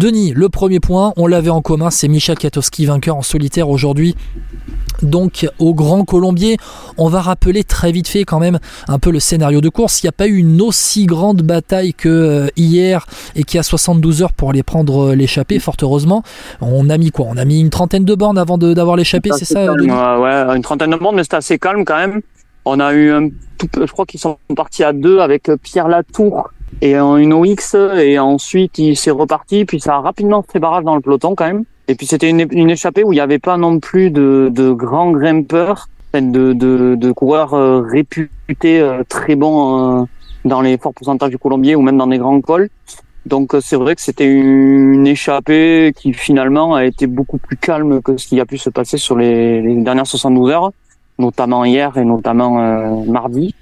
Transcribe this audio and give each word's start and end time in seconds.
Denis, 0.00 0.32
le 0.34 0.48
premier 0.48 0.80
point, 0.80 1.12
on 1.18 1.26
l'avait 1.26 1.50
en 1.50 1.60
commun, 1.60 1.90
c'est 1.90 2.08
Michel 2.08 2.38
Katowski, 2.38 2.86
vainqueur 2.86 3.16
en 3.16 3.22
solitaire 3.22 3.68
aujourd'hui 3.68 4.16
donc 5.02 5.46
au 5.58 5.74
Grand 5.74 6.04
Colombier. 6.04 6.56
On 6.96 7.08
va 7.08 7.20
rappeler 7.20 7.64
très 7.64 7.92
vite 7.92 8.08
fait 8.08 8.24
quand 8.24 8.38
même 8.38 8.58
un 8.88 8.98
peu 8.98 9.10
le 9.10 9.20
scénario 9.20 9.60
de 9.60 9.68
course. 9.68 10.02
Il 10.02 10.06
n'y 10.06 10.08
a 10.08 10.12
pas 10.12 10.26
eu 10.26 10.36
une 10.36 10.62
aussi 10.62 11.04
grande 11.04 11.42
bataille 11.42 11.92
que 11.92 12.08
euh, 12.08 12.48
hier 12.56 13.04
et 13.36 13.44
qui 13.44 13.58
a 13.58 13.62
72 13.62 14.22
heures 14.22 14.32
pour 14.32 14.50
aller 14.50 14.62
prendre 14.62 15.10
euh, 15.10 15.14
l'échappée, 15.14 15.58
fort 15.58 15.76
heureusement. 15.82 16.22
On 16.62 16.88
a 16.88 16.96
mis 16.96 17.10
quoi? 17.10 17.26
On 17.28 17.36
a 17.36 17.44
mis 17.44 17.60
une 17.60 17.70
trentaine 17.70 18.06
de 18.06 18.14
bornes 18.14 18.38
avant 18.38 18.56
d'avoir 18.56 18.96
l'échappée, 18.96 19.30
c'est 19.36 19.44
ça 19.44 19.70
Ouais, 19.70 20.56
une 20.56 20.62
trentaine 20.62 20.90
de 20.90 20.96
bornes, 20.96 21.16
mais 21.16 21.24
c'était 21.24 21.36
assez 21.36 21.58
calme 21.58 21.84
quand 21.84 21.98
même. 21.98 22.22
On 22.64 22.80
a 22.80 22.92
eu 22.94 23.10
un 23.10 23.28
tout, 23.58 23.68
je 23.74 23.92
crois 23.92 24.06
qu'ils 24.06 24.20
sont 24.20 24.38
partis 24.56 24.82
à 24.82 24.94
deux 24.94 25.20
avec 25.20 25.50
euh, 25.50 25.56
Pierre 25.62 25.88
Latour 25.88 26.50
et 26.82 26.96
une 26.96 27.32
OX 27.32 27.74
et 27.74 28.18
ensuite 28.18 28.78
il 28.78 28.96
s'est 28.96 29.10
reparti 29.10 29.64
puis 29.64 29.80
ça 29.80 29.96
a 29.96 30.00
rapidement 30.00 30.42
fait 30.42 30.58
barrage 30.58 30.84
dans 30.84 30.94
le 30.94 31.00
peloton 31.00 31.34
quand 31.34 31.46
même. 31.46 31.64
Et 31.88 31.96
puis 31.96 32.06
c'était 32.06 32.30
une, 32.30 32.46
une, 32.52 32.70
échappée 32.70 33.02
où 33.02 33.12
il 33.12 33.16
n'y 33.16 33.20
avait 33.20 33.40
pas 33.40 33.56
non 33.56 33.80
plus 33.80 34.10
de, 34.10 34.48
de 34.52 34.70
grands 34.70 35.10
grimpeurs, 35.10 35.88
de, 36.14 36.52
de, 36.52 36.94
de 36.94 37.12
coureurs 37.12 37.54
euh, 37.54 37.80
réputés 37.80 38.80
euh, 38.80 39.02
très 39.08 39.36
bons 39.36 40.02
euh, 40.02 40.04
dans 40.44 40.60
les 40.60 40.78
forts 40.78 40.94
pourcentages 40.94 41.30
du 41.30 41.38
Colombier 41.38 41.74
ou 41.74 41.82
même 41.82 41.96
dans 41.96 42.06
les 42.06 42.18
grands 42.18 42.40
cols. 42.40 42.68
Donc 43.26 43.54
c'est 43.60 43.76
vrai 43.76 43.94
que 43.94 44.00
c'était 44.00 44.30
une 44.30 45.06
échappée 45.06 45.92
qui 45.94 46.12
finalement 46.12 46.74
a 46.74 46.84
été 46.84 47.06
beaucoup 47.06 47.38
plus 47.38 47.56
calme 47.56 48.00
que 48.00 48.16
ce 48.16 48.26
qui 48.26 48.40
a 48.40 48.46
pu 48.46 48.56
se 48.56 48.70
passer 48.70 48.96
sur 48.96 49.16
les 49.16 49.60
dernières 49.82 50.06
72 50.06 50.50
heures, 50.50 50.72
notamment 51.18 51.64
hier 51.64 51.98
et 51.98 52.04
notamment 52.04 53.04
mardi. 53.04 53.54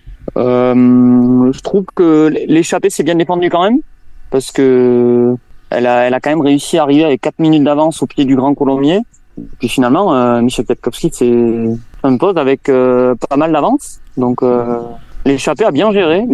Je 1.53 1.61
trouve 1.61 1.85
que 1.95 2.33
l'échappée 2.47 2.91
s'est 2.91 3.03
bien 3.03 3.15
défendue 3.15 3.51
quand 3.51 3.63
même 3.63 3.79
parce 4.31 4.51
que 4.53 5.37
elle 5.71 5.87
a, 5.87 6.07
elle 6.07 6.15
a 6.15 6.21
quand 6.21 6.31
même 6.31 6.41
réussi 6.41 6.79
à 6.79 6.83
arriver 6.83 7.05
avec 7.05 7.21
4 7.21 7.39
minutes 7.39 7.65
d'avance 7.65 8.03
au 8.03 8.07
pied 8.07 8.25
du 8.25 8.37
Grand 8.37 8.55
Colombier. 8.55 9.01
Puis 9.59 9.69
finalement, 9.69 10.15
euh, 10.15 10.41
Michel 10.41 10.65
Petkowski 10.65 11.11
s'impose 12.03 12.37
avec 12.37 12.69
euh, 12.69 13.15
pas 13.29 13.37
mal 13.37 13.53
d'avance. 13.53 14.01
Donc 14.17 14.43
euh, 14.43 14.81
l'échappée 15.25 15.65
a 15.65 15.71
bien 15.71 15.93
géré, 15.93 16.25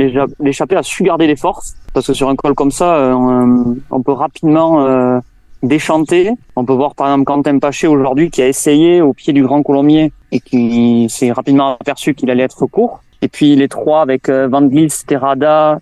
l'échappée 0.41 0.77
a 0.77 0.83
su 0.83 1.03
garder 1.03 1.27
les 1.27 1.37
forces. 1.37 1.75
Parce 1.93 2.07
que 2.07 2.13
sur 2.13 2.29
un 2.29 2.37
col 2.37 2.55
comme 2.55 2.71
ça, 2.71 2.95
euh, 2.95 3.13
on, 3.13 3.77
on, 3.91 4.03
peut 4.03 4.13
rapidement 4.13 5.21
euh, 5.65 5.69
déchanter. 5.69 6.31
On 6.57 6.65
peut 6.65 6.73
voir 6.73 6.95
par 6.95 7.09
exemple 7.09 7.25
Quentin 7.25 7.59
Paché 7.59 7.87
aujourd'hui 7.87 8.31
qui 8.31 8.43
a 8.43 8.49
essayé 8.49 9.01
au 9.01 9.13
pied 9.13 9.33
du 9.33 9.43
Grand 9.43 9.63
Colombier 9.63 10.13
et 10.33 10.41
qui 10.41 11.07
s'est 11.09 11.33
rapidement 11.33 11.77
aperçu 11.81 12.15
qu'il 12.15 12.31
allait 12.31 12.45
être 12.45 12.67
court. 12.67 13.03
Et 13.23 13.29
puis 13.29 13.57
les 13.57 13.69
trois 13.69 14.03
avec 14.03 14.29
Van 14.29 14.69
Gils, 14.71 15.05
Terrada, 15.07 15.81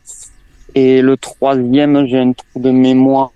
et 0.74 1.02
le 1.02 1.16
troisième, 1.16 2.06
j'ai 2.06 2.18
un 2.18 2.32
trou 2.32 2.60
de 2.60 2.70
mémoire. 2.70 3.30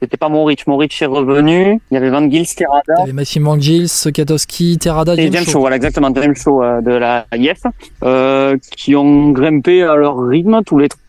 C'était 0.00 0.16
pas 0.16 0.28
Moritz. 0.28 0.66
Moritz 0.66 1.02
est 1.02 1.06
revenu. 1.06 1.80
Il 1.90 1.94
y 1.94 1.96
avait 1.96 2.10
Van 2.10 2.28
Gils, 2.30 2.54
Terrada. 2.54 2.94
Il 2.96 3.00
y 3.00 3.02
avait 3.02 3.12
Massimo 3.12 3.58
Gils, 3.58 4.12
Katowski, 4.14 4.78
Terrada, 4.78 5.14
et 5.14 5.30
James, 5.30 5.44
Shaw. 5.44 5.60
Voilà, 5.60 5.76
exactement. 5.76 6.10
James 6.14 6.34
Shaw 6.34 6.62
euh, 6.62 6.80
de 6.80 6.92
la 6.92 7.26
IF. 7.34 7.60
Euh, 8.02 8.56
qui 8.76 8.96
ont 8.96 9.30
grimpé 9.30 9.82
à 9.82 9.96
leur 9.96 10.16
rythme 10.18 10.62
tous 10.64 10.78
les 10.78 10.88
trois. 10.88 11.02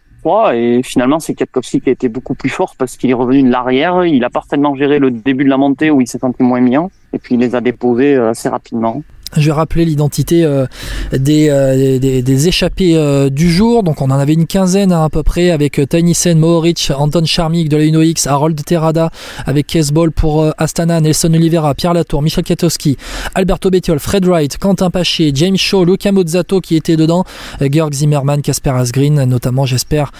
Et 0.53 0.81
finalement, 0.83 1.19
c'est 1.19 1.33
Katowski 1.33 1.81
qui 1.81 1.89
a 1.89 1.93
été 1.93 2.07
beaucoup 2.09 2.35
plus 2.35 2.49
fort 2.49 2.75
parce 2.77 2.97
qu'il 2.97 3.09
est 3.09 3.15
revenu 3.15 3.43
de 3.43 3.49
l'arrière. 3.49 4.05
Il 4.05 4.23
a 4.23 4.29
parfaitement 4.29 4.75
géré 4.75 4.99
le 4.99 5.11
début 5.11 5.43
de 5.43 5.49
la 5.49 5.57
montée 5.57 5.89
où 5.89 6.01
il 6.01 6.07
s'est 6.07 6.19
senti 6.19 6.43
moins 6.43 6.61
bien. 6.61 6.89
Et 7.13 7.19
puis, 7.19 7.35
il 7.35 7.41
les 7.41 7.55
a 7.55 7.61
déposés 7.61 8.15
euh, 8.15 8.29
assez 8.29 8.49
rapidement. 8.49 9.03
Je 9.37 9.45
vais 9.45 9.53
rappeler 9.53 9.85
l'identité 9.85 10.43
euh, 10.43 10.65
des, 11.13 11.47
euh, 11.49 11.99
des, 11.99 12.21
des, 12.21 12.47
échappés 12.49 13.29
du 13.31 13.49
jour. 13.49 13.81
Donc 13.81 14.01
on 14.01 14.11
en 14.11 14.19
avait 14.19 14.33
une 14.33 14.45
quinzaine 14.45 14.91
hein, 14.91 15.05
à 15.05 15.09
peu 15.09 15.23
près 15.23 15.51
avec 15.51 15.79
Sen, 16.13 16.37
Mohoric, 16.37 16.91
Anton 16.93 17.23
Charmik 17.23 17.69
de 17.69 17.77
la 17.77 17.85
Uno 17.85 18.01
X, 18.01 18.27
Harold 18.27 18.61
Terrada 18.65 19.09
avec 19.45 19.67
Kesbol 19.67 20.11
pour 20.11 20.51
Astana, 20.57 20.99
Nelson 20.99 21.33
Oliveira, 21.33 21.73
Pierre 21.75 21.93
Latour, 21.93 22.21
Michel 22.21 22.43
Katowski, 22.43 22.97
Alberto 23.33 23.69
Bettiol, 23.69 23.99
Fred 23.99 24.25
Wright, 24.25 24.57
Quentin 24.57 24.89
Paché, 24.89 25.31
James 25.33 25.55
Shaw, 25.55 25.85
Luca 25.85 26.11
Mozzato 26.11 26.59
qui 26.59 26.75
était 26.75 26.97
dedans, 26.97 27.23
Georg 27.61 27.93
Zimmermann, 27.93 28.41
Casper 28.41 28.71
Asgreen, 28.71 29.23
notamment 29.23 29.65
j'espère 29.65 30.11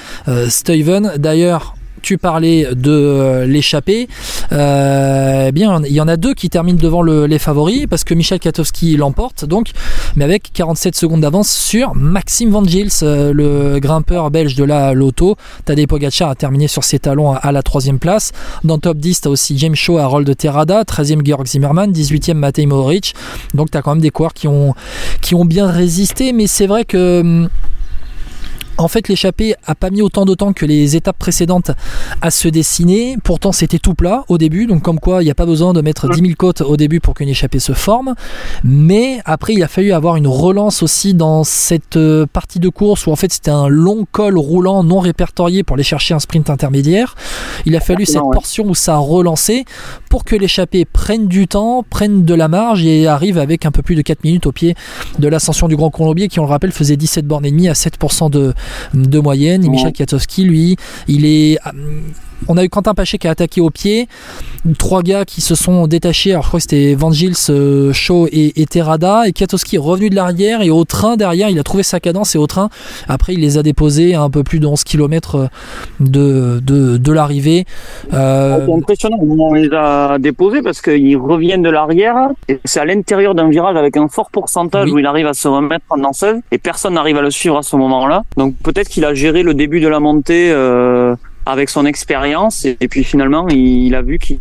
Steven. 0.48 1.16
D'ailleurs 1.18 1.76
tu 2.02 2.18
parlais 2.18 2.68
de 2.74 2.92
euh, 2.92 3.46
l'échappée. 3.46 4.08
Euh, 4.52 5.46
eh 5.48 5.52
bien, 5.52 5.82
il 5.84 5.94
y 5.94 6.02
en 6.02 6.08
a 6.08 6.18
deux 6.18 6.34
qui 6.34 6.50
terminent 6.50 6.80
devant 6.80 7.02
les 7.02 7.40
favoris 7.40 7.88
parce 7.90 8.04
que 8.04 8.14
Michel 8.14 8.40
Katowski 8.40 8.98
l'emporte, 8.98 9.46
donc, 9.46 9.72
mais 10.16 10.26
avec 10.26 10.52
47 10.54 10.96
secondes 10.96 11.22
d'avance 11.22 11.50
sur 11.50 11.96
Maxime 11.96 12.50
Van 12.50 12.64
Gils, 12.64 12.90
euh, 13.04 13.32
le 13.34 13.80
grimpeur 13.80 14.32
belge 14.32 14.56
de 14.56 14.64
la 14.64 14.94
Loto. 14.94 15.36
Tadej 15.66 15.88
Pogacar 15.88 16.30
a 16.30 16.36
terminé 16.36 16.68
sur 16.68 16.84
ses 16.84 17.00
talons 17.00 17.34
à, 17.34 17.52
la 17.52 17.64
troisième 17.64 18.00
place. 18.00 18.32
Dans 18.64 18.78
top 18.78 18.98
10, 18.98 19.22
tu 19.22 19.28
as 19.28 19.32
aussi 19.32 19.58
James 19.58 19.76
Shaw, 19.76 19.98
Harold 19.98 20.36
Terrada, 20.36 20.84
13e 20.84 21.26
Georg 21.26 21.46
Zimmermann, 21.48 21.92
18e 21.92 22.34
Matej 22.34 22.66
Mohoric. 22.68 23.14
Donc, 23.54 23.72
tu 23.72 23.78
as 23.78 23.82
quand 23.82 23.92
même 23.92 24.02
des 24.02 24.10
coureurs 24.10 24.34
qui 24.34 24.48
ont, 24.48 24.74
qui 25.22 25.36
ont 25.36 25.46
bien 25.46 25.68
résisté, 25.68 26.34
mais 26.34 26.48
c'est 26.48 26.68
vrai 26.68 26.86
que 26.86 27.22
hum, 27.22 27.50
en 28.82 28.88
fait, 28.88 29.08
l'échappée 29.08 29.56
a 29.66 29.76
pas 29.76 29.90
mis 29.90 30.02
autant 30.02 30.26
de 30.26 30.34
temps 30.34 30.54
que 30.54 30.66
les 30.66 30.96
étapes 30.96 31.18
précédentes 31.18 31.72
à 32.22 32.32
se 32.32 32.48
dessiner. 32.48 33.18
Pourtant, 33.24 33.52
c'était 33.52 33.80
tout 33.80 33.94
plat 33.94 34.24
au 34.28 34.38
début, 34.38 34.66
donc 34.66 34.82
comme 34.82 35.00
quoi 35.00 35.22
il 35.22 35.26
n'y 35.26 35.32
a 35.32 35.36
pas 35.36 35.46
besoin 35.46 35.74
de 35.74 35.82
mettre 35.82 36.10
10 36.10 36.20
000 36.20 36.34
côtes 36.38 36.62
au 36.62 36.78
début 36.78 37.00
pour 37.00 37.14
qu'une 37.14 37.30
échappée 37.30 37.60
se 37.60 37.74
forme. 37.74 38.16
Mais 38.64 39.20
après, 39.26 39.54
il 39.54 39.64
a 39.64 39.68
fallu 39.68 39.92
avoir 39.94 40.16
une 40.16 40.28
relance 40.28 40.84
aussi 40.84 41.14
dans 41.14 41.44
cette 41.44 41.98
euh, 41.98 42.26
partie 42.26 42.60
de 42.60 42.70
course 42.70 43.08
où 43.08 43.12
en 43.12 43.16
fait 43.16 43.32
c'était 43.32 43.52
un 43.52 43.68
long 43.68 44.06
col 44.12 44.38
roulant 44.38 44.84
non 44.84 45.00
répertorié 45.00 45.64
pour 45.64 45.76
aller 45.76 45.84
chercher 45.84 46.14
un 46.14 46.20
sprint 46.20 46.50
intermédiaire. 46.50 47.16
Il 47.66 47.76
a 47.76 47.80
fallu 47.80 48.06
cette 48.06 48.22
portion 48.32 48.66
où 48.68 48.76
ça 48.76 48.96
a 48.96 48.98
relancé 48.98 49.66
pour 50.10 50.24
que 50.24 50.36
l'échappée 50.36 50.86
prenne 50.86 51.28
du 51.28 51.48
temps, 51.48 51.84
prenne 51.90 52.26
de 52.26 52.34
la 52.34 52.48
marge 52.48 52.84
et 52.86 53.08
arrive 53.08 53.38
avec 53.38 53.66
un 53.66 53.72
peu 53.72 53.82
plus 53.82 53.96
de 53.96 54.02
4 54.02 54.24
minutes 54.24 54.46
au 54.48 54.52
pied 54.52 54.76
de 55.20 55.28
l'ascension 55.28 55.68
du 55.68 55.76
Grand 55.76 55.90
Colombier 55.90 56.28
qui, 56.28 56.40
on 56.40 56.44
le 56.44 56.50
rappelle, 56.50 56.72
faisait 56.72 56.98
17 56.98 57.26
bornes 57.26 57.46
et 57.46 57.52
demie 57.52 57.70
à 57.70 57.74
7% 57.74 58.30
de, 58.30 58.54
de 58.94 59.20
moyenne. 59.20 59.64
Et 59.64 59.70
Michel 59.70 59.94
Katowski, 59.94 60.44
lui, 60.44 60.76
il 61.08 61.26
est 61.26 61.60
on 62.48 62.58
a 62.58 62.64
eu 62.64 62.70
Quentin 62.70 62.94
Paché 62.94 63.18
qui 63.18 63.28
a 63.28 63.32
attaqué 63.32 63.62
au 63.62 63.70
pied, 63.70 64.08
trois 64.78 65.04
gars 65.04 65.26
qui 65.26 65.42
se 65.42 65.56
sont 65.56 65.88
détachés, 65.88 66.32
alors 66.32 66.44
je 66.44 66.48
crois 66.48 66.60
que 66.60 66.64
c'était 66.64 66.96
Van 66.96 67.12
Gils, 67.12 67.36
euh, 67.50 67.94
Shaw 67.94 68.28
et, 68.32 68.66
Terrada, 68.70 69.28
et 69.28 69.32
Katowski 69.32 69.76
est 69.76 69.80
revenu 69.80 70.10
de 70.10 70.16
l'arrière, 70.16 70.62
et 70.62 70.70
au 70.70 70.84
train 70.86 71.18
derrière, 71.18 71.50
il 71.50 71.60
a 71.60 71.64
trouvé 71.64 71.84
sa 71.84 72.00
cadence, 72.00 72.36
et 72.36 72.38
au 72.38 72.48
train, 72.48 72.70
après 73.08 73.34
il 73.34 73.40
les 73.40 73.58
a 73.58 73.64
déposés 73.64 74.16
à 74.16 74.22
un 74.22 74.30
peu 74.30 74.44
plus 74.44 74.60
de 74.60 74.68
11 74.68 74.84
km 74.84 75.36
euh, 75.36 75.48
de, 76.00 76.60
de, 76.60 76.98
de 76.98 77.12
l'arrivée. 77.12 77.66
Euh... 78.14 78.66
C'est 78.66 78.74
impressionnant 78.74 79.18
on 79.22 79.54
les 79.54 79.70
a 79.74 80.18
déposés, 80.20 80.62
parce 80.62 80.82
qu'ils 80.82 81.18
reviennent 81.18 81.64
de 81.64 81.70
l'arrière, 81.70 82.30
et 82.48 82.60
c'est 82.66 82.80
à 82.80 82.86
l'intérieur 82.86 83.36
d'un 83.36 83.50
virage 83.50 83.76
avec 83.76 83.98
un 83.98 84.08
fort 84.08 84.30
pourcentage 84.32 84.92
où 84.92 85.00
il 85.00 85.06
arrive 85.06 85.28
à 85.28 85.34
se 85.34 85.48
remettre 85.48 85.86
en 85.90 85.98
danseuse, 85.98 86.40
et 86.52 86.58
personne 86.58 86.96
n'arrive 86.96 87.18
à 87.18 87.22
le 87.22 87.32
suivre 87.32 87.58
à 87.58 87.64
ce 87.64 87.76
moment-là. 87.76 88.24
Donc 88.38 88.56
peut-être 88.62 88.90
qu'il 88.90 89.06
a 89.06 89.14
géré 89.14 89.44
le 89.44 89.54
début 89.54 89.80
de 89.80 89.88
la 89.88 90.00
montée... 90.00 90.52
Euh 90.52 91.16
avec 91.46 91.70
son 91.70 91.86
expérience. 91.86 92.66
Et, 92.66 92.88
puis 92.88 93.04
finalement 93.04 93.48
il, 93.50 93.94
a 93.96 94.02
vu 94.02 94.20
qu'il 94.20 94.40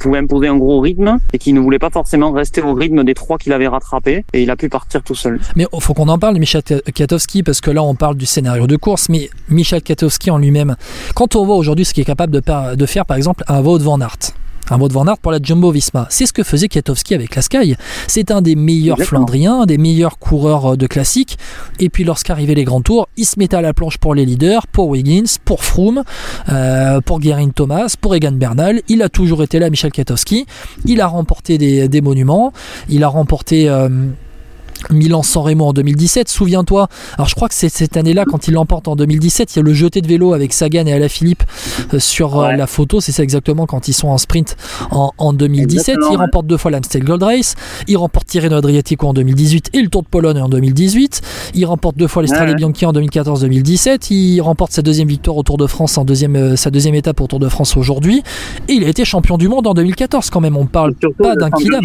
pouvait 0.00 0.18
imposer 0.18 0.48
un 0.48 0.56
gros 0.56 0.80
rythme 0.80 1.18
et 1.32 1.38
qu'il 1.38 1.54
ne 1.54 1.60
voulait 1.60 1.78
pas 1.78 1.90
forcément 1.90 2.32
rester 2.32 2.62
au 2.62 2.74
rythme 2.74 3.04
des 3.04 3.14
trois 3.14 3.38
qu'il 3.38 3.52
avait 3.52 3.68
rattrapés. 3.68 4.24
Et 4.32 4.42
il 4.42 4.50
a 4.50 4.56
pu 4.56 4.68
partir 4.68 5.02
tout 5.02 5.14
seul. 5.14 5.40
Mais 5.56 5.66
faut 5.80 5.94
qu'on 5.94 6.08
en 6.08 6.18
parle 6.18 6.38
Michel 6.38 6.62
Katowski 6.62 7.42
parce 7.42 7.60
que 7.60 7.70
là 7.70 7.82
on 7.82 7.94
parle 7.94 8.16
du 8.16 8.26
scénario 8.26 8.66
de 8.66 8.76
course. 8.76 9.08
Mais 9.08 9.30
Michel 9.48 9.82
Katowski 9.82 10.30
en 10.30 10.38
lui-même 10.38 10.76
quand 11.14 11.36
on 11.36 11.44
voit 11.44 11.56
aujourd'hui 11.56 11.84
ce 11.84 11.94
qu'il 11.94 12.02
est 12.02 12.06
capable 12.06 12.32
de, 12.32 12.74
de 12.74 12.86
faire 12.86 13.06
par 13.06 13.16
exemple 13.16 13.44
un 13.48 13.62
Wout 13.62 13.78
van 13.78 14.00
Aert 14.00 14.34
un 14.70 14.78
mot 14.78 14.88
de 14.88 14.92
Van 14.92 15.06
Aert 15.06 15.18
pour 15.18 15.32
la 15.32 15.38
Jumbo 15.42 15.70
Visma. 15.70 16.06
C'est 16.10 16.26
ce 16.26 16.32
que 16.32 16.42
faisait 16.42 16.68
Kiatowski 16.68 17.14
avec 17.14 17.34
la 17.34 17.42
Sky. 17.42 17.76
C'est 18.06 18.30
un 18.30 18.42
des 18.42 18.54
meilleurs 18.54 18.98
Flandriens, 18.98 19.66
des 19.66 19.78
meilleurs 19.78 20.18
coureurs 20.18 20.72
euh, 20.72 20.76
de 20.76 20.86
classique. 20.86 21.38
Et 21.78 21.88
puis 21.88 22.04
lorsqu'arrivaient 22.04 22.54
les 22.54 22.64
grands 22.64 22.80
tours, 22.80 23.08
il 23.16 23.26
se 23.26 23.38
mettait 23.38 23.56
à 23.56 23.60
la 23.60 23.74
planche 23.74 23.98
pour 23.98 24.14
les 24.14 24.24
leaders, 24.24 24.66
pour 24.66 24.88
Wiggins, 24.88 25.38
pour 25.44 25.64
Froome, 25.64 26.04
euh, 26.50 27.00
pour 27.00 27.20
Guerin 27.20 27.50
Thomas, 27.50 27.94
pour 28.00 28.14
Egan 28.14 28.32
Bernal. 28.32 28.80
Il 28.88 29.02
a 29.02 29.08
toujours 29.08 29.42
été 29.42 29.58
là, 29.58 29.70
Michel 29.70 29.92
Kiatowski. 29.92 30.46
Il 30.84 31.00
a 31.00 31.06
remporté 31.06 31.58
des, 31.58 32.00
monuments. 32.00 32.52
Il 32.88 33.04
a 33.04 33.08
remporté. 33.08 33.68
Euh, 33.68 33.88
Milan-San 34.90 35.42
Remo 35.42 35.66
en 35.66 35.72
2017, 35.72 36.28
souviens-toi. 36.28 36.88
Alors 37.14 37.28
je 37.28 37.34
crois 37.34 37.48
que 37.48 37.54
c'est 37.54 37.68
cette 37.68 37.96
année-là, 37.96 38.24
quand 38.24 38.48
il 38.48 38.54
l'emporte 38.54 38.88
en 38.88 38.96
2017, 38.96 39.54
il 39.54 39.58
y 39.58 39.60
a 39.60 39.62
le 39.62 39.74
jeté 39.74 40.00
de 40.00 40.06
vélo 40.06 40.34
avec 40.34 40.52
Sagan 40.52 40.86
et 40.86 40.92
Alaphilippe 40.92 41.42
euh, 41.94 41.98
sur 41.98 42.38
euh, 42.38 42.52
la 42.52 42.66
photo. 42.66 43.00
C'est 43.00 43.12
ça 43.12 43.22
exactement 43.22 43.66
quand 43.66 43.88
ils 43.88 43.92
sont 43.92 44.08
en 44.08 44.18
sprint 44.18 44.56
en, 44.90 45.32
2017. 45.32 45.96
il 46.10 46.16
remporte 46.16 46.46
deux 46.46 46.56
fois 46.56 46.70
l'Amstel 46.70 47.04
Gold 47.04 47.22
Race. 47.22 47.54
Il 47.88 47.96
remporte 47.96 48.26
Tirreno 48.26 48.56
Adriatico 48.56 49.06
en 49.06 49.14
2018 49.14 49.70
et 49.72 49.82
le 49.82 49.88
Tour 49.88 50.02
de 50.02 50.08
Pologne 50.08 50.40
en 50.40 50.48
2018. 50.48 51.20
Il 51.54 51.64
remporte 51.66 51.96
deux 51.96 52.08
fois 52.08 52.22
l'Estrade 52.22 52.54
Bianchi 52.54 52.86
en 52.86 52.92
2014-2017. 52.92 54.12
Il 54.12 54.40
remporte 54.40 54.72
sa 54.72 54.82
deuxième 54.82 55.08
victoire 55.08 55.36
au 55.36 55.42
Tour 55.42 55.56
de 55.56 55.66
France 55.66 55.98
en 55.98 56.04
deuxième, 56.04 56.36
euh, 56.36 56.56
sa 56.56 56.70
deuxième 56.70 56.94
étape 56.94 57.20
au 57.20 57.26
Tour 57.26 57.38
de 57.38 57.48
France 57.48 57.76
aujourd'hui. 57.76 58.22
Et 58.68 58.74
il 58.74 58.84
a 58.84 58.88
été 58.88 59.04
champion 59.04 59.38
du 59.38 59.48
monde 59.48 59.66
en 59.66 59.74
2014 59.74 60.30
quand 60.30 60.40
même. 60.40 60.56
On 60.56 60.66
parle 60.66 60.94
pas 61.18 61.36
d'un 61.36 61.50
Kidam. 61.50 61.84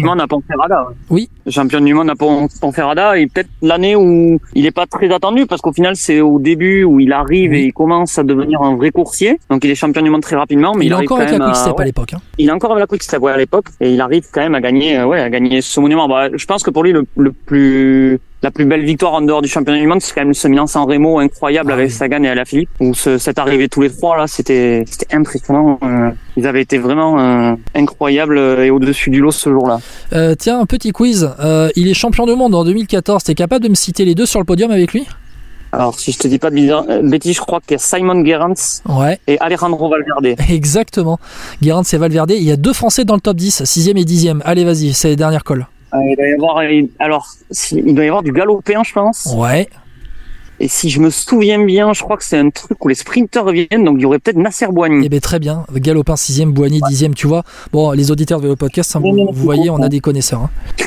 Oui. 1.10 1.28
Champion 1.48 1.80
du 1.80 1.94
monde 1.94 2.10
à 2.10 2.14
Ponferrada 2.16 2.87
Est 2.96 3.26
peut-être 3.32 3.48
l'année 3.62 3.96
où 3.96 4.38
il 4.54 4.66
est 4.66 4.70
pas 4.70 4.86
très 4.86 5.12
attendu 5.12 5.46
parce 5.46 5.60
qu'au 5.60 5.72
final 5.72 5.94
c'est 5.96 6.20
au 6.20 6.38
début 6.38 6.84
où 6.84 7.00
il 7.00 7.12
arrive 7.12 7.52
et 7.54 7.64
il 7.64 7.72
commence 7.72 8.18
à 8.18 8.22
devenir 8.22 8.62
un 8.62 8.76
vrai 8.76 8.90
coursier. 8.90 9.38
Donc 9.50 9.64
il 9.64 9.70
est 9.70 9.74
champion 9.74 10.02
du 10.02 10.10
monde 10.10 10.22
très 10.22 10.36
rapidement, 10.36 10.74
mais 10.74 10.84
il, 10.86 10.88
il, 10.88 10.92
arrive 10.94 11.06
encore 11.06 11.18
quand 11.18 11.22
avec 11.24 11.32
la 11.32 11.38
même 11.38 11.48
Quick 11.48 11.56
à- 11.56 11.64
Step 11.64 11.80
à 11.80 11.84
l'époque. 11.84 12.12
hein. 12.14 12.20
Il 12.38 12.48
est 12.48 12.52
encore 12.52 12.72
avec 12.72 12.80
la 12.82 12.86
Quick 12.86 13.02
Step 13.02 13.20
ouais, 13.20 13.32
à 13.32 13.36
l'époque 13.36 13.66
et 13.80 13.92
il 13.92 14.00
arrive 14.00 14.24
quand 14.32 14.40
même 14.40 14.54
à 14.54 14.60
gagner, 14.60 14.98
euh, 14.98 15.06
ouais, 15.06 15.20
à 15.20 15.28
gagner 15.30 15.60
ce 15.60 15.80
monument. 15.80 16.08
Bah, 16.08 16.28
je 16.34 16.46
pense 16.46 16.62
que 16.62 16.70
pour 16.70 16.82
lui 16.84 16.92
le, 16.92 17.04
le 17.16 17.32
plus 17.32 18.18
la 18.42 18.50
plus 18.50 18.64
belle 18.64 18.84
victoire 18.84 19.14
en 19.14 19.20
dehors 19.20 19.42
du 19.42 19.48
championnat 19.48 19.80
du 19.80 19.86
monde, 19.86 20.00
c'est 20.00 20.14
quand 20.14 20.24
même 20.24 20.34
ce 20.34 20.46
Milan-San 20.46 20.84
Remo 20.84 21.18
incroyable 21.18 21.70
Ah 21.72 21.74
avec. 21.74 21.90
Sagan 21.90 22.22
et 22.22 22.28
Alaphilippe, 22.28 22.70
où 22.80 22.94
ce, 22.94 23.18
cette 23.18 23.38
arrivée 23.38 23.68
tous 23.68 23.82
les 23.82 23.90
trois 23.90 24.16
là, 24.16 24.26
c'était 24.26 24.84
c'était 24.86 25.14
impressionnant. 25.14 25.78
Euh, 25.82 26.10
ils 26.36 26.46
avaient 26.46 26.62
été 26.62 26.78
vraiment 26.78 27.18
euh, 27.18 27.54
incroyables 27.74 28.38
euh, 28.38 28.64
et 28.64 28.70
au-dessus 28.70 29.10
du 29.10 29.20
lot 29.20 29.32
ce 29.32 29.50
jour-là. 29.50 29.80
Euh, 30.12 30.36
tiens, 30.38 30.60
un 30.60 30.66
petit 30.66 30.92
quiz. 30.92 31.28
Il 31.74 31.88
est 31.88 31.94
champion 31.94 32.26
du 32.26 32.34
monde 32.36 32.54
en 32.54 32.64
2014. 32.64 33.24
T'es 33.24 33.34
capable 33.34 33.64
de 33.64 33.70
me 33.70 33.74
citer 33.74 34.04
les 34.04 34.14
deux 34.14 34.26
sur 34.26 34.38
le 34.38 34.44
podium 34.44 34.70
avec 34.70 34.92
lui? 34.92 35.06
Alors 35.72 35.98
si 35.98 36.12
je 36.12 36.18
te 36.18 36.28
dis 36.28 36.38
pas 36.38 36.50
de 36.50 37.08
bêtises, 37.08 37.36
je 37.36 37.40
crois 37.40 37.60
qu'il 37.60 37.72
y 37.72 37.74
a 37.74 37.78
Simon 37.78 38.24
Gerrans 38.24 38.54
Ouais, 38.88 39.18
et 39.26 39.38
Alejandro 39.38 39.90
Valverde. 39.90 40.40
exactement. 40.48 41.18
Guérin 41.60 41.82
c'est 41.82 41.98
Valverde. 41.98 42.30
Il 42.30 42.42
y 42.42 42.52
a 42.52 42.56
deux 42.56 42.72
Français 42.72 43.04
dans 43.04 43.14
le 43.14 43.20
top 43.20 43.36
10, 43.36 43.64
6 43.64 43.88
et 43.88 43.94
10 43.94 44.30
Allez, 44.44 44.64
vas-y, 44.64 44.94
c'est 44.94 45.08
les 45.08 45.16
dernières 45.16 45.44
calls. 45.44 45.66
Euh, 45.94 45.98
il 46.02 46.16
doit 46.16 46.26
y 46.26 46.32
avoir, 46.32 46.58
alors, 46.98 47.26
il 47.72 47.94
doit 47.94 48.04
y 48.04 48.08
avoir 48.08 48.22
du 48.22 48.32
galopéen, 48.32 48.82
je 48.84 48.92
pense. 48.92 49.34
Ouais, 49.36 49.68
Et 50.60 50.68
si 50.68 50.90
je 50.90 51.00
me 51.00 51.10
souviens 51.10 51.64
bien, 51.64 51.92
je 51.92 52.02
crois 52.02 52.16
que 52.16 52.24
c'est 52.24 52.38
un 52.38 52.50
truc 52.50 52.84
où 52.84 52.88
les 52.88 52.94
sprinters 52.94 53.46
viennent, 53.50 53.84
donc 53.84 53.96
il 53.98 54.02
y 54.02 54.04
aurait 54.06 54.18
peut-être 54.18 54.36
Nasser 54.36 54.66
Boigny. 54.72 55.04
Eh 55.06 55.08
ben 55.08 55.20
très 55.20 55.38
bien. 55.38 55.64
Galopin 55.74 56.14
6ème, 56.14 56.50
Boigny 56.52 56.80
10ème, 56.80 57.14
tu 57.14 57.26
vois. 57.26 57.44
Bon, 57.72 57.92
les 57.92 58.10
auditeurs 58.10 58.40
de 58.40 58.48
le 58.48 58.56
podcast, 58.56 58.96
hein, 58.96 59.00
vous, 59.00 59.28
voyez, 59.32 59.70
on 59.70 59.80
a 59.82 59.88
des 59.88 60.00
connaisseurs. 60.00 60.40
hein. 60.42 60.50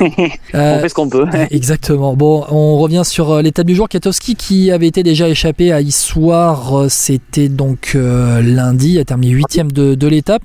On 0.54 0.58
Euh, 0.58 0.80
fait 0.80 0.88
ce 0.88 0.94
qu'on 0.94 1.08
peut. 1.08 1.26
Exactement. 1.50 2.14
Bon, 2.14 2.44
on 2.50 2.78
revient 2.78 3.02
sur 3.04 3.30
euh, 3.30 3.42
l'étape 3.42 3.66
du 3.66 3.74
jour. 3.74 3.88
Katowski 3.88 4.36
qui 4.36 4.70
avait 4.70 4.86
été 4.88 5.02
déjà 5.02 5.28
échappé 5.28 5.72
à 5.72 5.80
Issoire, 5.80 6.74
euh, 6.82 6.88
c'était 6.88 7.48
donc 7.48 7.92
euh, 7.94 8.42
lundi, 8.42 8.98
a 8.98 9.04
terminé 9.04 9.32
huitième 9.32 9.72
de, 9.72 9.94
de 9.94 10.06
l'étape. 10.06 10.42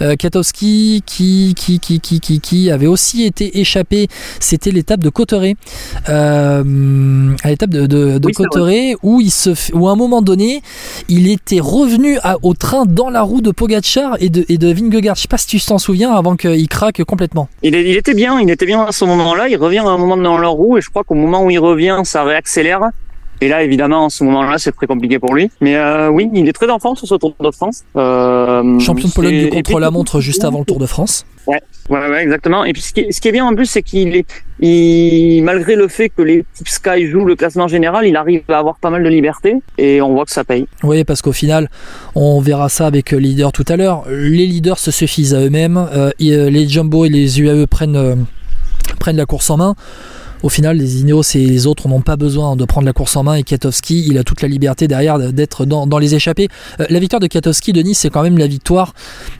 Euh, 0.00 0.16
Katowski 0.16 1.02
qui, 1.04 1.54
qui, 1.56 1.78
qui, 1.80 2.00
qui, 2.00 2.20
qui, 2.20 2.40
qui 2.40 2.70
avait 2.70 2.86
aussi 2.86 3.24
été 3.24 3.60
échappé, 3.60 4.08
c'était 4.38 4.70
l'étape 4.70 5.00
de 5.00 5.10
Cotteret. 5.10 5.54
Euh, 6.08 7.34
à 7.42 7.48
l'étape 7.50 7.70
de, 7.70 7.86
de, 7.86 8.18
de 8.18 8.26
Oui, 8.26 8.32
c'est 8.36 8.42
Où 9.02 9.88
à 9.88 9.92
un 9.92 9.96
moment 9.96 10.22
donné, 10.22 10.62
il 11.08 11.30
était 11.30 11.60
revenu 11.60 12.18
au 12.42 12.54
train 12.54 12.84
dans 12.86 13.10
la 13.10 13.22
roue 13.22 13.40
de 13.40 13.50
Pogacar 13.50 14.16
et 14.20 14.28
de, 14.28 14.44
et 14.48 14.58
de 14.58 14.72
Vingegaard. 14.72 15.16
Je 15.16 15.22
sais 15.22 15.28
pas 15.28 15.38
si 15.38 15.46
tu 15.46 15.60
t'en 15.60 15.78
souviens 15.78 16.12
avant 16.12 16.36
qu'il 16.36 16.68
craque 16.68 17.02
complètement. 17.04 17.48
Il, 17.62 17.74
il 17.74 17.96
était 17.96 18.14
bien, 18.14 18.40
il 18.40 18.50
était 18.50 18.66
bien 18.66 18.84
à 18.84 18.92
ce 18.92 19.04
moment-là. 19.04 19.48
Il 19.48 19.56
revient 19.56 19.78
à 19.78 19.88
un 19.88 19.98
moment 19.98 20.16
dans 20.16 20.38
leur 20.38 20.52
roue 20.52 20.78
et 20.78 20.80
je 20.80 20.90
crois 20.90 21.04
qu'au 21.04 21.14
moment 21.14 21.44
où 21.44 21.50
il 21.50 21.58
revient, 21.58 22.00
ça 22.04 22.24
réaccélère. 22.24 22.80
Et 23.40 23.48
là, 23.48 23.62
évidemment, 23.62 24.04
en 24.04 24.08
ce 24.10 24.22
moment-là, 24.24 24.58
c'est 24.58 24.72
très 24.72 24.86
compliqué 24.86 25.18
pour 25.18 25.34
lui. 25.34 25.50
Mais 25.60 25.76
euh, 25.76 26.08
oui, 26.08 26.28
il 26.34 26.48
est 26.48 26.52
très 26.52 26.68
en 26.68 26.78
forme 26.78 26.96
sur 26.96 27.06
ce 27.06 27.14
Tour 27.14 27.34
de 27.40 27.50
France. 27.50 27.84
Euh, 27.96 28.78
Champion 28.78 29.08
de 29.08 29.12
Pologne 29.14 29.44
du 29.44 29.48
contre-la-montre 29.48 30.20
juste 30.20 30.44
avant 30.44 30.58
le 30.58 30.64
Tour 30.64 30.78
de 30.78 30.86
France. 30.86 31.24
Ouais, 31.46 31.60
ouais, 31.88 32.22
exactement. 32.22 32.64
Et 32.64 32.72
puis 32.72 32.82
ce 32.82 32.92
qui 32.92 33.00
est, 33.00 33.12
ce 33.12 33.20
qui 33.20 33.28
est 33.28 33.32
bien 33.32 33.46
en 33.46 33.54
plus, 33.54 33.66
c'est 33.66 33.82
qu'il 33.82 34.14
est, 34.14 34.26
il, 34.60 35.42
malgré 35.42 35.74
le 35.74 35.88
fait 35.88 36.10
que 36.10 36.22
les 36.22 36.44
types 36.54 36.68
Sky 36.68 37.06
jouent 37.06 37.24
le 37.24 37.34
classement 37.34 37.66
général, 37.66 38.06
il 38.06 38.16
arrive 38.16 38.42
à 38.48 38.58
avoir 38.58 38.76
pas 38.76 38.90
mal 38.90 39.02
de 39.02 39.08
liberté 39.08 39.56
et 39.78 40.02
on 40.02 40.12
voit 40.12 40.26
que 40.26 40.32
ça 40.32 40.44
paye. 40.44 40.66
Oui, 40.82 41.02
parce 41.04 41.22
qu'au 41.22 41.32
final, 41.32 41.70
on 42.14 42.40
verra 42.40 42.68
ça 42.68 42.86
avec 42.86 43.10
les 43.10 43.20
leaders 43.20 43.52
tout 43.52 43.64
à 43.68 43.76
l'heure. 43.76 44.04
Les 44.08 44.46
leaders 44.46 44.78
se 44.78 44.90
suffisent 44.90 45.34
à 45.34 45.40
eux-mêmes. 45.40 45.78
Euh, 45.78 46.10
euh, 46.20 46.50
les 46.50 46.68
Jumbo 46.68 47.06
et 47.06 47.08
les 47.08 47.40
UAE 47.40 47.66
prennent, 47.66 47.96
euh, 47.96 48.16
prennent 48.98 49.16
la 49.16 49.26
course 49.26 49.50
en 49.50 49.56
main. 49.56 49.74
Au 50.42 50.48
final, 50.48 50.78
les 50.78 51.00
Ineos 51.02 51.22
et 51.34 51.44
les 51.44 51.66
autres 51.66 51.86
n'ont 51.86 52.00
pas 52.00 52.16
besoin 52.16 52.56
de 52.56 52.64
prendre 52.64 52.86
la 52.86 52.94
course 52.94 53.14
en 53.16 53.24
main 53.24 53.34
et 53.34 53.42
Katowski, 53.42 54.06
il 54.08 54.16
a 54.16 54.24
toute 54.24 54.40
la 54.40 54.48
liberté 54.48 54.88
derrière 54.88 55.18
d'être 55.18 55.66
dans, 55.66 55.86
dans 55.86 55.98
les 55.98 56.14
échappées. 56.14 56.48
Euh, 56.80 56.86
la 56.88 56.98
victoire 56.98 57.20
de 57.20 57.26
Katowski 57.26 57.74
de 57.74 57.82
Nice, 57.82 57.98
c'est 57.98 58.08
quand 58.08 58.22
même 58.22 58.38
la 58.38 58.46
victoire 58.46 58.94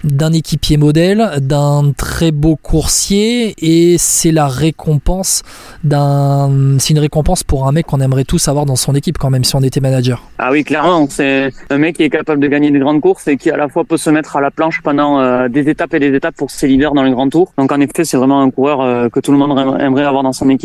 d'un 0.04 0.32
équipier 0.34 0.76
modèle, 0.76 1.30
d'un 1.40 1.92
très 1.96 2.32
beau 2.32 2.54
coursier 2.56 3.54
et 3.58 3.96
c'est 3.96 4.30
la 4.30 4.46
récompense 4.46 5.42
d'un. 5.84 6.76
C'est 6.78 6.90
une 6.90 6.98
récompense 6.98 7.44
pour 7.44 7.66
un 7.66 7.72
mec 7.72 7.86
qu'on 7.86 8.00
aimerait 8.00 8.24
tous 8.24 8.48
avoir 8.48 8.66
dans 8.66 8.76
son 8.76 8.94
équipe 8.94 9.16
quand 9.16 9.30
même 9.30 9.44
si 9.44 9.56
on 9.56 9.62
était 9.62 9.80
manager. 9.80 10.22
Ah 10.38 10.50
oui, 10.52 10.64
clairement, 10.64 11.06
c'est 11.08 11.50
un 11.70 11.78
mec 11.78 11.96
qui 11.96 12.02
est 12.02 12.10
capable 12.10 12.42
de 12.42 12.48
gagner 12.48 12.70
des 12.70 12.78
grandes 12.78 13.00
courses 13.00 13.26
et 13.26 13.38
qui 13.38 13.50
à 13.50 13.56
la 13.56 13.68
fois 13.68 13.84
peut 13.84 13.96
se 13.96 14.10
mettre 14.10 14.36
à 14.36 14.42
la 14.42 14.50
planche 14.50 14.82
pendant 14.82 15.18
euh, 15.18 15.48
des 15.48 15.70
étapes 15.70 15.94
et 15.94 15.98
des 15.98 16.14
étapes 16.14 16.36
pour 16.36 16.50
ses 16.50 16.68
leaders 16.68 16.92
dans 16.92 17.04
les 17.04 17.10
grands 17.12 17.30
tours. 17.30 17.54
Donc 17.56 17.72
en 17.72 17.80
effet, 17.80 18.04
c'est 18.04 18.18
vraiment 18.18 18.42
un 18.42 18.50
coureur 18.50 18.82
euh, 18.82 19.08
que 19.08 19.20
tout 19.20 19.32
le 19.32 19.38
monde 19.38 19.58
aimerait 19.80 20.04
avoir 20.04 20.22
dans 20.22 20.34
son 20.34 20.50
équipe. 20.50 20.60